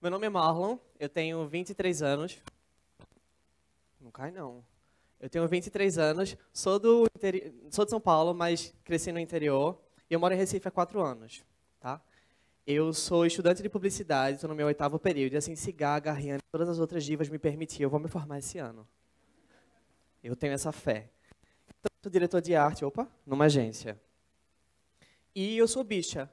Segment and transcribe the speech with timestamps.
[0.00, 2.38] Meu nome é Marlon, eu tenho 23 anos.
[4.00, 4.64] Não cai, não.
[5.18, 7.52] Eu tenho 23 anos, sou, do interi...
[7.68, 9.76] sou de São Paulo, mas cresci no interior.
[10.08, 11.44] E eu moro em Recife há quatro anos.
[11.80, 12.00] Tá?
[12.64, 15.32] Eu sou estudante de publicidade, estou no meu oitavo período.
[15.32, 18.56] E assim, Rihanna e todas as outras divas me permitirem, eu vou me formar esse
[18.56, 18.86] ano.
[20.22, 21.10] Eu tenho essa fé.
[21.66, 24.00] Então, sou diretor de arte, opa, numa agência.
[25.34, 26.30] E eu sou bicha.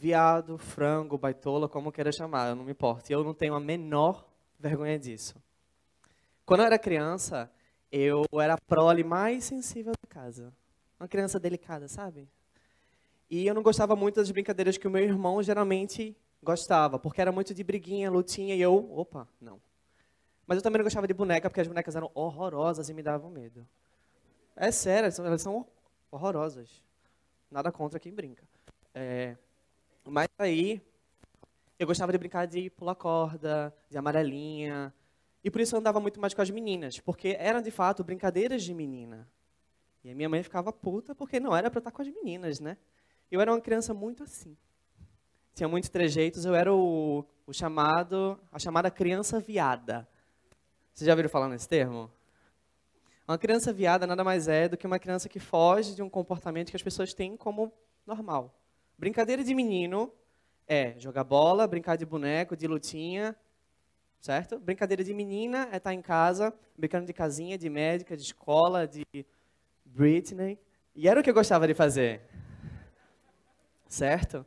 [0.00, 3.12] Viado, frango, baitola, como queira chamar, eu não me importo.
[3.12, 4.26] E eu não tenho a menor
[4.58, 5.34] vergonha disso.
[6.46, 7.50] Quando eu era criança,
[7.92, 10.54] eu era a prole mais sensível da casa.
[10.98, 12.26] Uma criança delicada, sabe?
[13.28, 17.30] E eu não gostava muito das brincadeiras que o meu irmão geralmente gostava, porque era
[17.30, 19.60] muito de briguinha, lutinha, e eu, opa, não.
[20.46, 23.28] Mas eu também não gostava de boneca, porque as bonecas eram horrorosas e me davam
[23.28, 23.68] medo.
[24.56, 25.66] É sério, elas são
[26.10, 26.82] horrorosas.
[27.50, 28.48] Nada contra quem brinca.
[28.94, 29.36] É,
[30.04, 30.80] mas aí,
[31.78, 34.92] eu gostava de brincar de pular corda, de amarelinha.
[35.42, 38.62] E por isso eu andava muito mais com as meninas, porque eram de fato brincadeiras
[38.62, 39.26] de menina.
[40.04, 42.76] E a minha mãe ficava puta porque não era para estar com as meninas, né?
[43.30, 44.56] Eu era uma criança muito assim.
[45.54, 50.08] Tinha muitos trejeitos, eu era o, o chamado, a chamada criança viada.
[50.92, 52.10] Vocês já ouviram falar nesse termo?
[53.26, 56.70] Uma criança viada nada mais é do que uma criança que foge de um comportamento
[56.70, 57.72] que as pessoas têm como
[58.06, 58.59] normal.
[59.00, 60.12] Brincadeira de menino
[60.68, 63.34] é jogar bola, brincar de boneco, de lutinha,
[64.20, 64.58] certo?
[64.58, 69.04] Brincadeira de menina é estar em casa, brincando de casinha, de médica, de escola, de
[69.86, 70.58] Britney.
[70.94, 72.20] E era o que eu gostava de fazer
[73.88, 74.46] certo?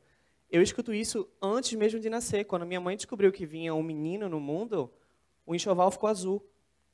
[0.50, 2.46] Eu escuto isso antes mesmo de nascer.
[2.46, 4.90] Quando minha mãe descobriu que vinha um menino no mundo,
[5.48, 6.48] o enxoval ficou azul.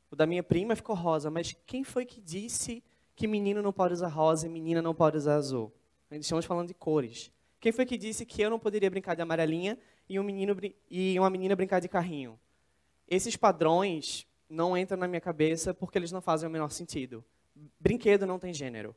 [0.09, 1.29] O da minha prima ficou rosa.
[1.29, 2.81] Mas quem foi que disse
[3.15, 5.71] que menino não pode usar rosa e menina não pode usar azul?
[6.09, 7.31] Estamos falando de cores.
[7.59, 10.55] Quem foi que disse que eu não poderia brincar de amarelinha e, um menino,
[10.89, 12.39] e uma menina brincar de carrinho?
[13.07, 17.23] Esses padrões não entram na minha cabeça porque eles não fazem o menor sentido.
[17.79, 18.95] Brinquedo não tem gênero.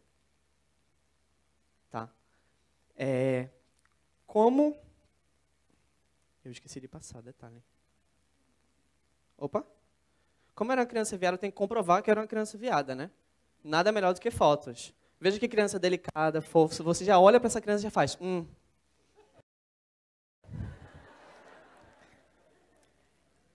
[1.90, 2.08] Tá?
[2.96, 3.48] É,
[4.26, 4.76] como.
[6.44, 7.62] Eu esqueci de passar, detalhe.
[9.36, 9.66] Opa!
[10.54, 13.10] Como era uma criança viada, tem que comprovar que era uma criança viada, né?
[13.64, 14.94] Nada melhor do que fotos.
[15.22, 16.82] Veja que criança delicada, fofa.
[16.82, 18.18] Você já olha para essa criança e já faz.
[18.20, 18.44] Hum.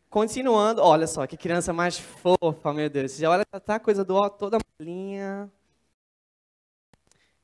[0.09, 3.11] Continuando, olha só, que criança mais fofa, meu Deus.
[3.11, 5.51] Você já olha, tá a coisa do ó, toda malinha.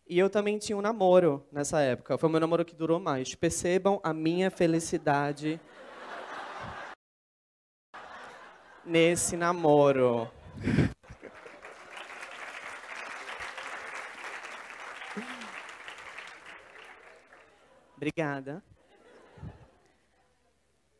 [0.08, 2.18] E eu também tinha um namoro nessa época.
[2.18, 3.36] Foi o meu namoro que durou mais.
[3.36, 5.60] Percebam a minha felicidade
[8.86, 10.32] nesse namoro.
[18.04, 18.62] Obrigada.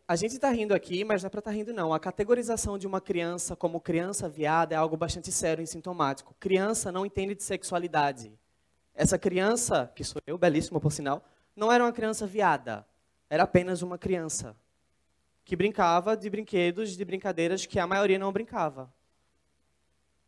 [0.08, 1.94] A gente está rindo aqui, mas não é para estar tá rindo, não.
[1.94, 6.34] A categorização de uma criança como criança viada é algo bastante sério e sintomático.
[6.40, 8.32] Criança não entende de sexualidade.
[8.96, 12.88] Essa criança, que sou eu, belíssima por sinal, não era uma criança viada.
[13.30, 14.56] Era apenas uma criança
[15.44, 18.90] que brincava de brinquedos, de brincadeiras que a maioria não brincava.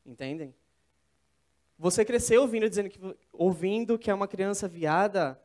[0.05, 0.53] Entendem?
[1.79, 2.99] Você cresceu ouvindo, dizendo que,
[3.31, 5.39] ouvindo que é uma criança viada,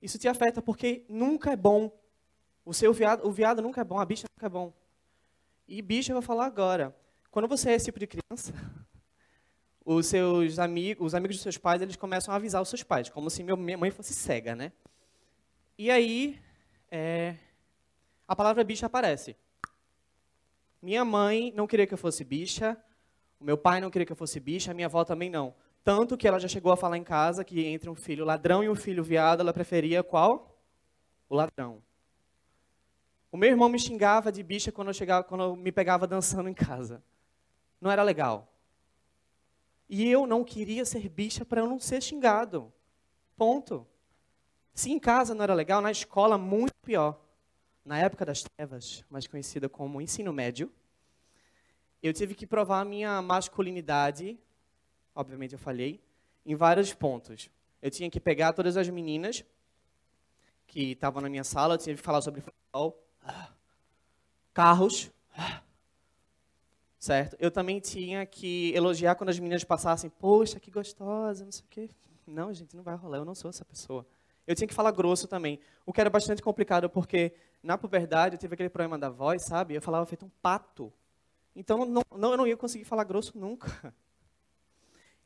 [0.00, 1.90] isso te afeta porque nunca é bom.
[2.64, 4.72] O seu viado, o viado nunca é bom, a bicha nunca é bom.
[5.68, 6.94] E bicha eu vou falar agora.
[7.30, 8.52] Quando você é esse tipo de criança,
[9.84, 13.08] os seus amigos, os amigos dos seus pais, eles começam a avisar os seus pais,
[13.08, 14.72] como se minha mãe fosse cega, né?
[15.78, 16.40] E aí,
[16.90, 17.36] é,
[18.26, 19.36] a palavra bicha aparece.
[20.80, 22.76] Minha mãe não queria que eu fosse bicha,
[23.38, 25.54] o meu pai não queria que eu fosse bicha, a minha avó também não.
[25.86, 28.68] Tanto que ela já chegou a falar em casa que entre um filho ladrão e
[28.68, 30.60] um filho viado, ela preferia qual?
[31.28, 31.80] O ladrão.
[33.30, 36.48] O meu irmão me xingava de bicha quando eu, chegava, quando eu me pegava dançando
[36.48, 37.00] em casa.
[37.80, 38.52] Não era legal.
[39.88, 42.72] E eu não queria ser bicha para eu não ser xingado.
[43.36, 43.86] Ponto.
[44.74, 47.16] Se em casa não era legal, na escola muito pior.
[47.84, 50.68] Na época das trevas, mais conhecida como ensino médio,
[52.02, 54.36] eu tive que provar a minha masculinidade,
[55.16, 56.00] obviamente eu falhei,
[56.44, 57.50] em vários pontos.
[57.80, 59.44] Eu tinha que pegar todas as meninas
[60.66, 63.02] que estavam na minha sala, eu tinha que falar sobre futebol,
[64.52, 65.10] carros,
[66.98, 67.36] certo?
[67.40, 71.68] Eu também tinha que elogiar quando as meninas passassem, poxa, que gostosa, não sei o
[71.68, 71.90] quê.
[72.26, 74.06] Não, gente, não vai rolar, eu não sou essa pessoa.
[74.46, 78.38] Eu tinha que falar grosso também, o que era bastante complicado, porque na puberdade eu
[78.38, 79.74] tive aquele problema da voz, sabe?
[79.74, 80.92] Eu falava feito um pato.
[81.54, 83.94] Então, não, não, eu não ia conseguir falar grosso nunca.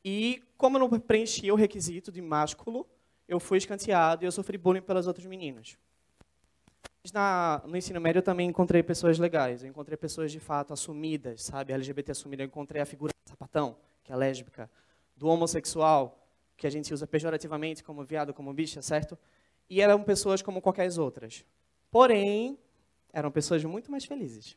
[0.05, 2.87] E, como eu não preenchia o requisito de másculo,
[3.29, 5.76] eu fui escanteado e eu sofri bullying pelas outras meninas.
[7.12, 9.62] na, no ensino médio eu também encontrei pessoas legais.
[9.62, 11.73] Eu encontrei pessoas de fato assumidas, sabe?
[11.73, 12.43] LGBT assumida.
[12.43, 14.70] Eu encontrei a figura do sapatão, que é lésbica,
[15.17, 16.26] do homossexual,
[16.56, 19.19] que a gente usa pejorativamente como viado, como bicha, certo?
[19.69, 21.44] E eram pessoas como qualquer outras.
[21.91, 22.58] Porém,
[23.12, 24.56] eram pessoas muito mais felizes.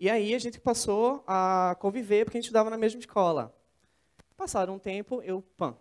[0.00, 3.54] E aí a gente passou a conviver porque a gente estudava na mesma escola.
[4.34, 5.76] Passado um tempo, eu, pã,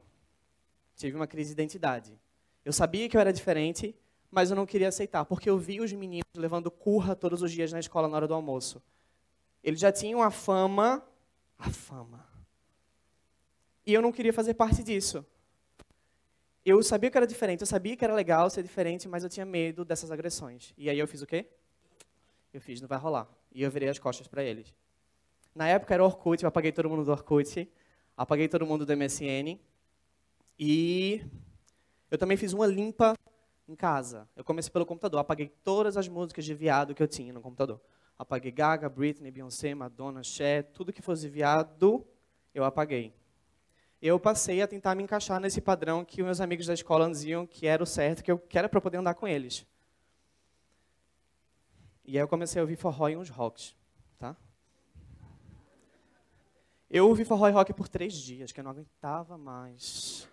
[0.93, 2.19] tive uma crise de identidade.
[2.65, 3.95] Eu sabia que eu era diferente,
[4.29, 7.71] mas eu não queria aceitar, porque eu vi os meninos levando curra todos os dias
[7.71, 8.83] na escola na hora do almoço.
[9.63, 11.01] Eles já tinham a fama,
[11.57, 12.27] a fama.
[13.85, 15.25] E eu não queria fazer parte disso.
[16.65, 19.45] Eu sabia que era diferente, eu sabia que era legal ser diferente, mas eu tinha
[19.45, 20.73] medo dessas agressões.
[20.77, 21.45] E aí eu fiz o quê?
[22.53, 23.38] Eu fiz, não vai rolar.
[23.51, 24.73] E eu virei as costas para eles.
[25.55, 27.69] Na época era Orkut, eu apaguei todo mundo do Orkut,
[28.15, 29.59] apaguei todo mundo do MSN.
[30.57, 31.23] E
[32.11, 33.15] eu também fiz uma limpa
[33.67, 34.27] em casa.
[34.35, 37.81] Eu comecei pelo computador, apaguei todas as músicas de viado que eu tinha no computador.
[38.17, 42.05] Apaguei Gaga, Britney, Beyoncé, Madonna, Cher, tudo que fosse viado,
[42.53, 43.13] eu apaguei.
[44.01, 47.67] Eu passei a tentar me encaixar nesse padrão que meus amigos da escola diziam que
[47.67, 49.65] era o certo, que eu que era para poder andar com eles.
[52.09, 53.75] E aí eu comecei a ouvir forró e uns rocks,
[54.17, 54.35] tá?
[56.89, 60.27] Eu ouvi forró e rock por três dias, que eu não aguentava mais.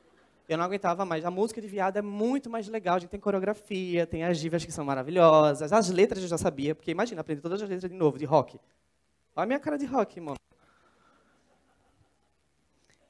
[0.49, 1.23] Eu não aguentava mais.
[1.23, 2.97] A música de viado é muito mais legal.
[2.97, 5.71] A gente tem coreografia, tem as divas que são maravilhosas.
[5.71, 8.59] As letras eu já sabia, porque imagina, aprender todas as letras de novo, de rock.
[9.35, 10.39] Olha a minha cara de rock, mano.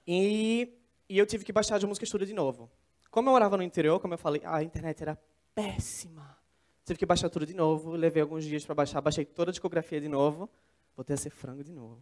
[0.04, 0.76] E,
[1.08, 2.68] e eu tive que baixar de música estudo de novo.
[3.12, 5.16] Como eu morava no interior, como eu falei, a internet era
[5.54, 6.35] péssima.
[6.86, 10.00] Tive que baixar tudo de novo, levei alguns dias para baixar, baixei toda a discografia
[10.00, 10.48] de novo,
[10.94, 12.00] voltei a ser frango de novo.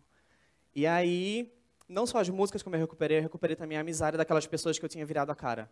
[0.75, 1.51] E aí,
[1.89, 4.85] não só as músicas como eu recuperei, eu recuperei também a amizade daquelas pessoas que
[4.85, 5.71] eu tinha virado a cara,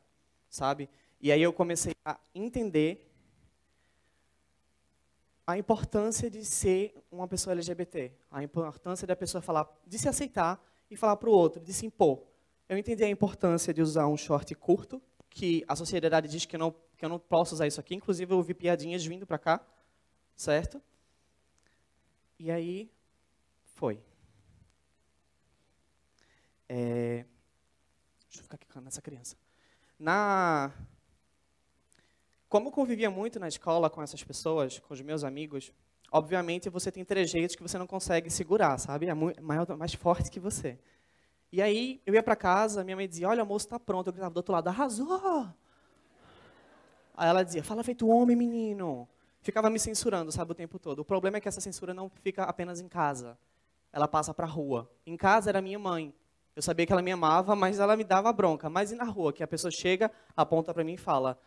[0.49, 0.89] sabe?
[1.21, 3.07] E aí eu comecei a entender
[5.47, 10.59] a importância de ser uma pessoa LGBT, a importância da pessoa falar, de se aceitar
[10.91, 12.23] e falar para o outro, de se impor.
[12.67, 15.03] Eu entendi a importância de usar um short curto,
[15.35, 18.37] que a sociedade diz que não, que eu não posso usar isso aqui, inclusive eu
[18.37, 19.67] ouvi piadinhas vindo para cá,
[20.37, 20.81] certo?
[22.39, 22.91] E aí,
[23.75, 24.03] foi.
[26.69, 27.25] É...
[28.29, 29.37] Deixa eu ficar aqui nessa criança.
[29.99, 30.73] Na...
[32.49, 35.73] Como eu convivia muito na escola com essas pessoas, com os meus amigos,
[36.11, 39.07] obviamente você tem trejeitos que você não consegue segurar, sabe?
[39.09, 40.79] É mais forte que você.
[41.53, 44.07] E aí eu ia para casa, minha mãe dizia: Olha, o almoço está pronto.
[44.07, 45.47] Eu gritava do outro lado: Arrasou!
[47.15, 49.07] Aí ela dizia: Fala feito homem, menino.
[49.43, 51.01] Ficava me censurando, sabe, o tempo todo.
[51.01, 53.37] O problema é que essa censura não fica apenas em casa.
[53.93, 54.91] Ela passa para a rua.
[55.05, 56.15] Em casa era minha mãe.
[56.57, 58.71] Eu sabia que ela me amava, mas ela me dava bronca.
[58.71, 61.39] Mas e na rua, que a pessoa chega, aponta para mim e fala: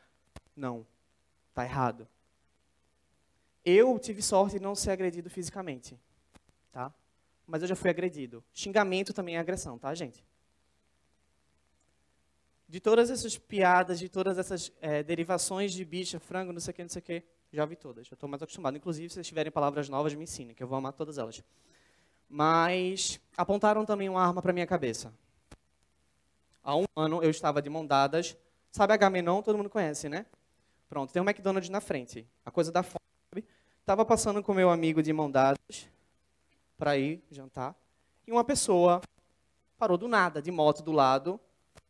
[0.55, 0.85] Não,
[1.53, 2.07] tá errado.
[3.63, 5.99] Eu tive sorte de não ser agredido fisicamente?
[7.47, 8.43] Mas eu já fui agredido.
[8.53, 10.23] Xingamento também é agressão, tá, gente?
[12.67, 16.73] De todas essas piadas, de todas essas é, derivações de bicha, frango, não sei o
[16.73, 18.07] que, não sei o que, já vi todas.
[18.07, 18.75] Já estou mais acostumado.
[18.75, 21.43] Inclusive, se vocês tiverem palavras novas, me ensinem, que eu vou amar todas elas
[22.29, 25.13] mas apontaram também uma arma para minha cabeça.
[26.63, 28.35] Há um ano eu estava de mão dadas.
[28.71, 29.41] Sabe a Gamenon?
[29.41, 30.25] Todo mundo conhece, né?
[30.89, 32.27] Pronto, tem um McDonald's na frente.
[32.43, 33.45] A coisa da fome.
[33.79, 35.87] Estava passando com meu amigo de mão dadas
[36.77, 37.75] para ir jantar.
[38.27, 39.01] E uma pessoa
[39.77, 41.39] parou do nada, de moto do lado,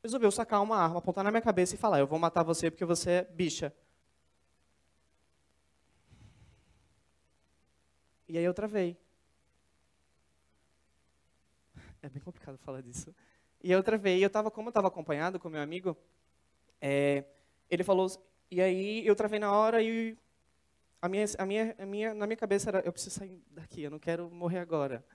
[0.04, 2.86] resolveu sacar uma arma, apontar na minha cabeça e falar: Eu vou matar você porque
[2.86, 3.74] você é bicha.
[8.28, 8.98] E aí eu travei.
[12.02, 13.16] É bem complicado falar disso.
[13.64, 15.98] E outra vez, eu tava, como eu estava acompanhado com meu amigo,
[16.80, 17.26] é,
[17.70, 18.08] ele falou,
[18.52, 20.16] e aí eu travei na hora e
[21.02, 23.92] a minha, a minha, a minha, na minha cabeça era, eu preciso sair daqui, eu
[23.92, 25.06] não quero morrer agora.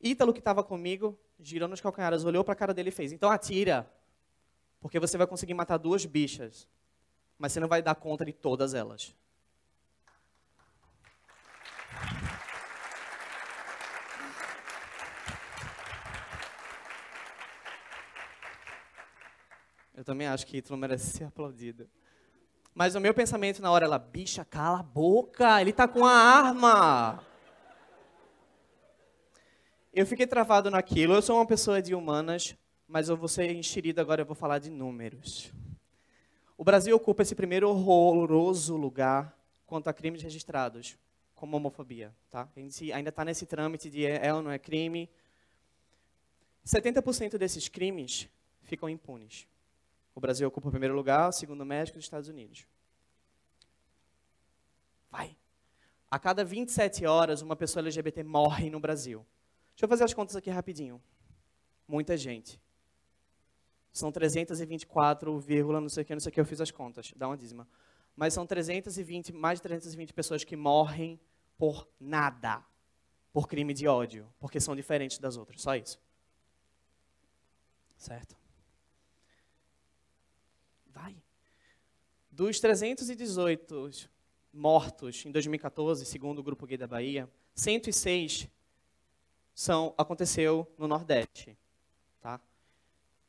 [0.00, 3.30] Ítalo, que estava comigo, girou nos calcanhares, olhou para a cara dele e fez, então
[3.30, 3.90] atira,
[4.80, 6.68] porque você vai conseguir matar duas bichas,
[7.36, 9.14] mas você não vai dar conta de todas elas.
[19.94, 21.90] Eu também acho que Hitler merece ser aplaudido.
[22.78, 26.12] Mas o meu pensamento na hora ela, bicha, cala a boca, ele tá com a
[26.12, 27.26] arma.
[29.92, 31.14] Eu fiquei travado naquilo.
[31.14, 32.54] Eu sou uma pessoa de humanas,
[32.86, 35.52] mas eu vou ser enxerido agora, eu vou falar de números.
[36.56, 40.96] O Brasil ocupa esse primeiro horroroso lugar quanto a crimes registrados,
[41.34, 42.14] como homofobia.
[42.30, 42.48] Tá?
[42.54, 45.10] A gente ainda está nesse trâmite de é, é ou não é crime.
[46.64, 48.28] 70% desses crimes
[48.62, 49.48] ficam impunes.
[50.18, 52.66] O Brasil ocupa o primeiro lugar, o segundo México e os Estados Unidos.
[55.08, 55.36] Vai.
[56.10, 59.24] A cada 27 horas, uma pessoa LGBT morre no Brasil.
[59.70, 61.00] Deixa eu fazer as contas aqui rapidinho.
[61.86, 62.60] Muita gente.
[63.92, 65.40] São 324,
[65.80, 67.68] não sei o que, não sei o que, eu fiz as contas, dá uma dízima.
[68.16, 71.20] Mas são 320, mais de 320 pessoas que morrem
[71.56, 72.64] por nada.
[73.32, 76.00] Por crime de ódio, porque são diferentes das outras, só isso.
[77.96, 78.37] Certo?
[81.00, 81.16] Vai.
[82.30, 84.10] Dos 318
[84.52, 88.48] mortos em 2014, segundo o Grupo Gay da Bahia, 106
[89.54, 91.56] são, aconteceu no Nordeste.
[92.20, 92.40] Tá?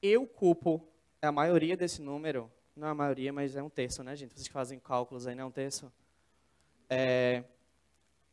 [0.02, 0.88] Eu culpo
[1.22, 4.34] a maioria desse número, não é a maioria, mas é um terço, né, gente?
[4.34, 5.92] Vocês que fazem cálculos aí, não é um terço?
[6.90, 7.44] É,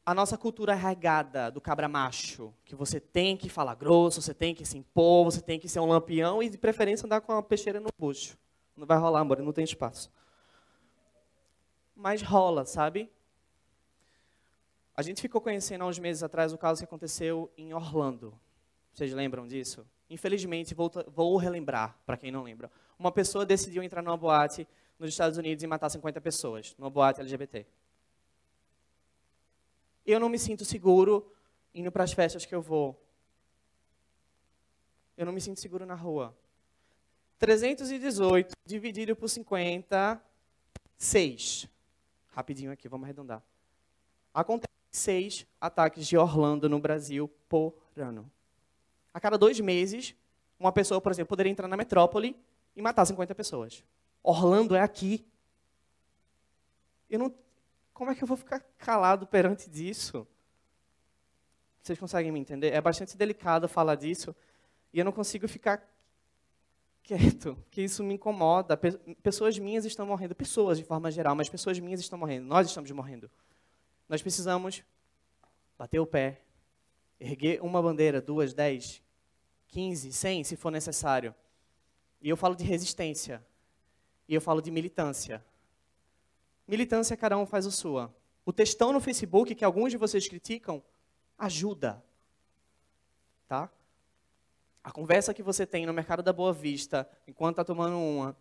[0.04, 4.54] a nossa cultura regada do cabra macho, que você tem que falar grosso, você tem
[4.54, 7.42] que se impor, você tem que ser um lampião e, de preferência, andar com uma
[7.42, 8.38] peixeira no bucho.
[8.76, 10.12] Não vai rolar, amor, não tem espaço.
[11.94, 13.10] Mas rola, sabe?
[14.94, 18.38] A gente ficou conhecendo há uns meses atrás o caso que aconteceu em Orlando.
[18.92, 19.86] Vocês lembram disso?
[20.08, 22.70] Infelizmente, vou, vou relembrar, para quem não lembra.
[22.98, 24.66] Uma pessoa decidiu entrar numa boate
[24.98, 27.66] nos Estados Unidos e matar 50 pessoas, numa boate LGBT.
[30.06, 31.30] Eu não me sinto seguro
[31.74, 32.98] indo para as festas que eu vou.
[35.16, 36.36] Eu não me sinto seguro na rua.
[37.38, 40.20] 318 dividido por 50,
[40.96, 41.68] 6.
[42.28, 43.42] Rapidinho aqui, vamos arredondar.
[44.32, 48.30] Acontece seis ataques de Orlando no Brasil por ano.
[49.12, 50.14] A cada dois meses,
[50.58, 52.36] uma pessoa, por exemplo, poderia entrar na metrópole
[52.74, 53.84] e matar 50 pessoas.
[54.22, 55.26] Orlando é aqui.
[57.08, 57.34] Eu não,
[57.92, 60.26] como é que eu vou ficar calado perante disso?
[61.82, 62.72] Vocês conseguem me entender?
[62.72, 64.34] É bastante delicado falar disso
[64.92, 65.86] e eu não consigo ficar
[67.06, 68.76] quieto, que isso me incomoda.
[69.22, 72.46] Pessoas minhas estão morrendo, pessoas de forma geral, mas pessoas minhas estão morrendo.
[72.46, 73.30] Nós estamos morrendo.
[74.08, 74.82] Nós precisamos
[75.78, 76.40] bater o pé,
[77.20, 79.00] erguer uma bandeira, duas, dez,
[79.68, 81.32] quinze, cem, se for necessário.
[82.20, 83.44] E eu falo de resistência.
[84.28, 85.44] E eu falo de militância.
[86.66, 88.12] Militância, cada um faz a sua.
[88.44, 90.82] O textão no Facebook, que alguns de vocês criticam,
[91.38, 92.02] ajuda.
[93.46, 93.70] Tá?
[94.86, 98.36] A conversa que você tem no mercado da Boa Vista, enquanto está tomando uma,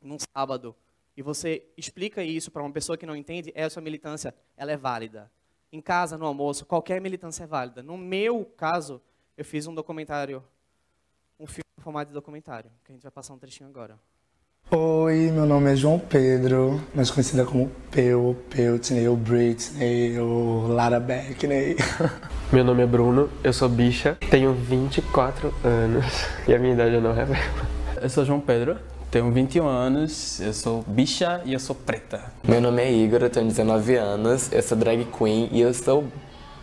[0.00, 0.74] num sábado,
[1.14, 5.30] e você explica isso para uma pessoa que não entende, essa militância, ela é válida.
[5.70, 7.82] Em casa, no almoço, qualquer militância é válida.
[7.82, 9.02] No meu caso,
[9.36, 10.42] eu fiz um documentário,
[11.38, 14.00] um filme em formato de documentário, que a gente vai passar um trechinho agora.
[14.74, 20.98] Oi, meu nome é João Pedro, mais conhecida como Peu, Peutney, ou Britney, ou Lara
[20.98, 21.76] Beckney.
[22.50, 26.04] Meu nome é Bruno, eu sou bicha, tenho 24 anos
[26.48, 27.38] e a minha idade eu não revelo.
[28.00, 28.78] Eu sou João Pedro,
[29.10, 32.32] tenho 21 anos, eu sou bicha e eu sou preta.
[32.46, 36.04] Meu nome é Igor, eu tenho 19 anos, eu sou drag queen e eu sou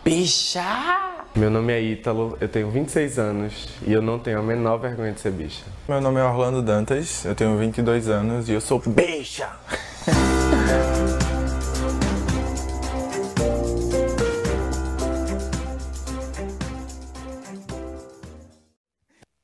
[0.03, 1.18] bicha!
[1.35, 5.13] Meu nome é Ítalo, eu tenho 26 anos e eu não tenho a menor vergonha
[5.13, 5.63] de ser bicha.
[5.87, 9.47] Meu nome é Orlando Dantas, eu tenho 22 anos e eu sou bicha!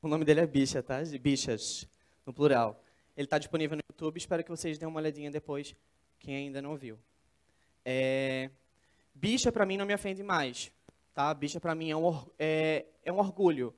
[0.02, 1.02] O nome dele é Bicha, tá?
[1.02, 1.86] De bichas,
[2.24, 2.80] no plural.
[3.16, 5.74] Ele está disponível no YouTube, espero que vocês dêem uma olhadinha depois,
[6.18, 6.98] quem ainda não viu.
[7.84, 8.50] É...
[9.14, 10.70] Bicha, para mim, não me ofende mais.
[11.16, 11.32] Tá?
[11.32, 13.74] Bicha, para mim, é um, é, é um orgulho.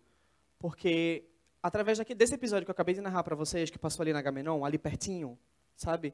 [0.58, 1.24] Porque,
[1.62, 4.20] através daqui, desse episódio que eu acabei de narrar para vocês, que passou ali na
[4.20, 5.38] Gamenon, ali pertinho,
[5.76, 6.12] sabe?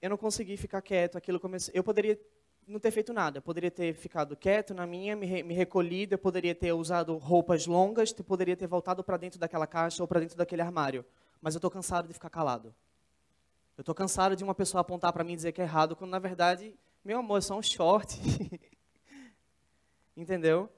[0.00, 1.70] Eu não consegui ficar quieto, aquilo começou...
[1.74, 2.18] Eu poderia
[2.66, 3.36] não ter feito nada.
[3.36, 7.66] Eu poderia ter ficado quieto na minha, me, me recolhido, eu poderia ter usado roupas
[7.66, 11.04] longas, eu poderia ter voltado para dentro daquela caixa ou para dentro daquele armário.
[11.42, 12.74] Mas eu estou cansado de ficar calado.
[13.76, 16.10] Eu estou cansado de uma pessoa apontar para mim e dizer que é errado, quando
[16.10, 18.18] na verdade, meu amor, é só um short.
[20.16, 20.70] Entendeu?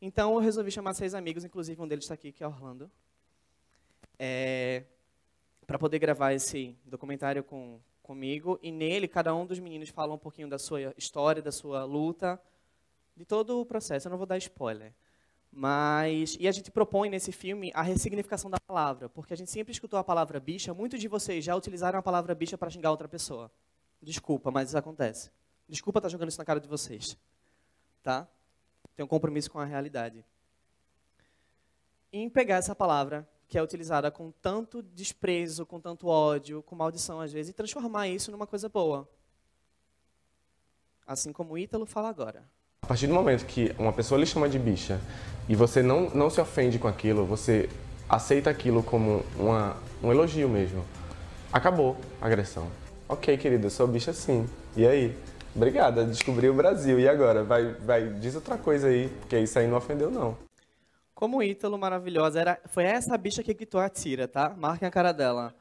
[0.00, 2.90] Então eu resolvi chamar seis amigos, inclusive um deles está aqui, que é Orlando,
[4.18, 4.84] é,
[5.66, 10.18] para poder gravar esse documentário com, comigo e nele cada um dos meninos fala um
[10.18, 12.40] pouquinho da sua história, da sua luta,
[13.16, 14.06] de todo o processo.
[14.06, 14.94] Eu não vou dar spoiler.
[15.50, 19.72] Mas e a gente propõe nesse filme a ressignificação da palavra, porque a gente sempre
[19.72, 23.08] escutou a palavra bicha, muitos de vocês já utilizaram a palavra bicha para xingar outra
[23.08, 23.50] pessoa.
[24.00, 25.30] Desculpa, mas isso acontece.
[25.68, 27.16] Desculpa estar tá jogando isso na cara de vocês.
[28.02, 28.28] Tá?
[28.98, 30.24] Tenho um compromisso com a realidade.
[32.12, 37.20] Em pegar essa palavra que é utilizada com tanto desprezo, com tanto ódio, com maldição
[37.20, 39.08] às vezes, e transformar isso numa coisa boa.
[41.06, 42.42] Assim como o Ítalo fala agora.
[42.82, 45.00] A partir do momento que uma pessoa lhe chama de bicha
[45.48, 47.70] e você não, não se ofende com aquilo, você
[48.08, 50.84] aceita aquilo como uma, um elogio mesmo,
[51.52, 52.68] acabou a agressão.
[53.08, 54.44] Ok, querida, eu sou bicha sim.
[54.76, 55.16] E aí?
[55.54, 57.00] Obrigada, descobri o Brasil.
[57.00, 57.42] E agora?
[57.42, 60.36] Vai, vai, diz outra coisa aí, porque isso aí não ofendeu, não.
[61.14, 64.50] Como Ítalo maravilhosa, era, foi essa bicha que quitou a tira, tá?
[64.56, 65.54] Marquem a cara dela.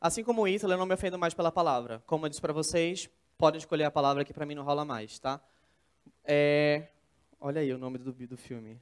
[0.00, 2.02] Assim como Ítalo, eu não me ofendo mais pela palavra.
[2.06, 3.08] Como eu disse para vocês,
[3.38, 5.40] podem escolher a palavra que para mim não rola mais, tá?
[6.24, 6.88] É...
[7.40, 8.78] Olha aí o nome do, do filme.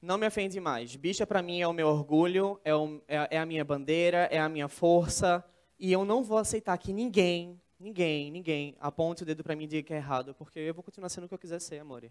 [0.00, 0.96] Não me ofende mais.
[0.96, 4.38] Bicha para mim é o meu orgulho, é, o, é, é a minha bandeira, é
[4.38, 5.44] a minha força.
[5.78, 9.66] E eu não vou aceitar que ninguém, ninguém, ninguém aponte o dedo para mim e
[9.66, 12.08] diga que é errado, porque eu vou continuar sendo o que eu quiser ser, amor.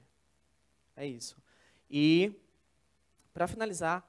[0.96, 1.38] É isso.
[1.90, 2.34] E,
[3.32, 4.04] para finalizar,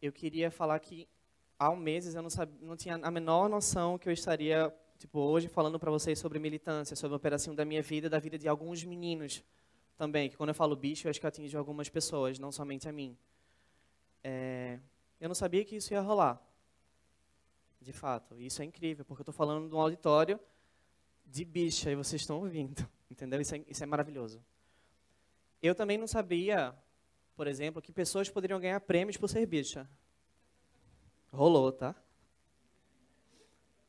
[0.00, 1.08] eu queria falar que
[1.58, 5.48] há meses eu não, sabia, não tinha a menor noção que eu estaria, tipo, hoje
[5.48, 8.84] falando para vocês sobre militância, sobre a operação da minha vida, da vida de alguns
[8.84, 9.42] meninos
[9.96, 12.92] também, que quando eu falo bicho, eu acho que atinge algumas pessoas, não somente a
[12.92, 13.16] mim.
[14.22, 14.78] É,
[15.18, 16.40] eu não sabia que isso ia rolar,
[17.80, 18.34] de fato.
[18.38, 20.38] E isso é incrível, porque eu estou falando de um auditório
[21.30, 23.40] de bicha e vocês estão ouvindo, entendeu?
[23.40, 24.42] Isso é, isso é maravilhoso.
[25.62, 26.74] Eu também não sabia
[27.40, 29.88] por exemplo, que pessoas poderiam ganhar prêmios por ser bicha.
[31.32, 31.94] Rolou, tá?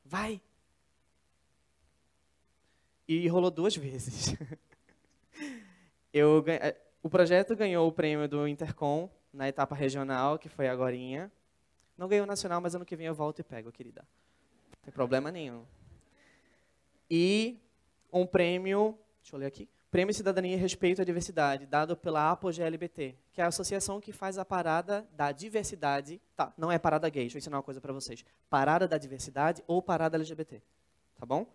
[0.05, 0.41] Vai!
[3.05, 4.33] E rolou duas vezes.
[6.13, 10.95] Eu, eh, o projeto ganhou o prêmio do Intercom na etapa regional, que foi agora.
[11.97, 14.07] Não ganhou nacional, mas ano que vem eu volto e pego, querida.
[14.69, 15.65] Não tem problema nenhum.
[17.13, 17.59] E
[18.09, 23.17] um prêmio, deixa eu ler aqui, Prêmio Cidadania e Respeito à Diversidade, dado pela APOGLBT,
[23.33, 26.21] que é a associação que faz a parada da diversidade.
[26.37, 28.23] Tá, não é parada gay, deixa eu ensinar uma coisa para vocês.
[28.49, 30.61] Parada da diversidade ou parada LGBT.
[31.19, 31.45] Tá bom?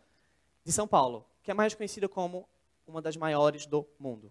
[0.63, 2.47] De São Paulo, que é mais conhecida como
[2.87, 4.31] uma das maiores do mundo.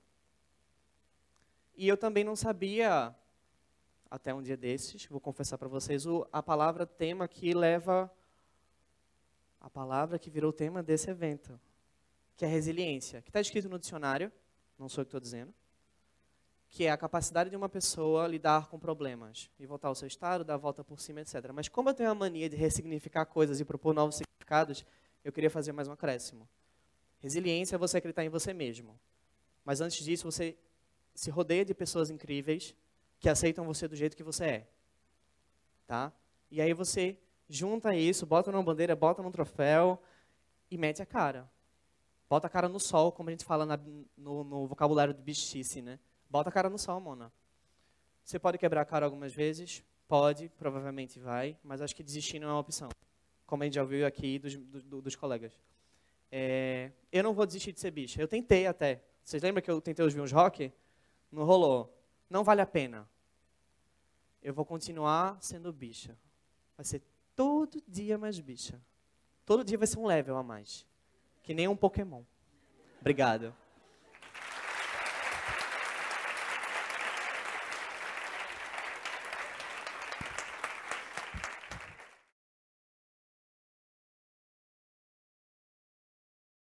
[1.75, 3.15] E eu também não sabia,
[4.11, 8.11] até um dia desses, vou confessar para vocês, o, a palavra tema que leva.
[9.65, 11.59] A palavra que virou tema desse evento
[12.37, 14.31] que é resiliência, que está escrito no dicionário,
[14.77, 15.51] não sou eu que estou dizendo,
[16.69, 20.43] que é a capacidade de uma pessoa lidar com problemas e voltar ao seu estado,
[20.43, 21.51] dar a volta por cima, etc.
[21.51, 24.85] Mas como eu tenho a mania de ressignificar coisas e propor novos significados,
[25.23, 26.47] eu queria fazer mais um acréscimo.
[27.17, 28.99] Resiliência é você acreditar em você mesmo.
[29.63, 30.55] Mas antes disso, você
[31.15, 32.75] se rodeia de pessoas incríveis
[33.19, 34.67] que aceitam você do jeito que você é.
[35.87, 36.13] Tá?
[36.51, 40.01] E aí você junta isso, bota numa bandeira, bota num troféu
[40.69, 41.49] e mete a cara.
[42.29, 43.77] Bota a cara no sol, como a gente fala na,
[44.17, 45.99] no, no, vocabulário do bichice, né?
[46.29, 47.31] Bota a cara no sol, Mona.
[48.23, 49.83] Você pode quebrar a cara algumas vezes?
[50.07, 52.89] Pode, provavelmente vai, mas acho que desistir não é uma opção.
[53.45, 55.53] Como a gente já ouviu aqui dos, do, dos colegas.
[56.31, 58.19] É, eu não vou desistir de ser bicha.
[58.19, 59.03] Eu tentei até.
[59.23, 60.73] Vocês lembram que eu tentei ouvir uns rock?
[61.31, 61.95] Não rolou.
[62.29, 63.07] Não vale a pena.
[64.41, 66.17] Eu vou continuar sendo bicha.
[66.75, 67.01] Vai ser
[67.35, 68.79] todo dia mais bicha.
[69.45, 70.85] Todo dia vai ser um level a mais.
[71.43, 72.23] Que nem um Pokémon.
[72.99, 73.53] Obrigado.